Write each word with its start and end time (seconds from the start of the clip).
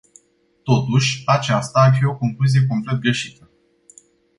Totuși, 0.63 1.21
aceasta 1.25 1.79
ar 1.79 1.93
fi 1.95 2.05
o 2.05 2.17
concluzie 2.17 2.65
complet 2.67 2.99
greșită. 2.99 3.49